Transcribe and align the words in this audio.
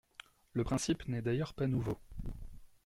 Le 0.53 0.63
principe 0.63 1.07
n’est 1.07 1.21
d’ailleurs 1.21 1.53
pas 1.53 1.67
nouveau. 1.67 1.95